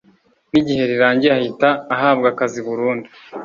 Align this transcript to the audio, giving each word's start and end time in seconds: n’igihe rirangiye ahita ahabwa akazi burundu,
n’igihe 0.51 0.83
rirangiye 0.91 1.33
ahita 1.37 1.69
ahabwa 1.93 2.27
akazi 2.33 2.59
burundu, 2.67 3.07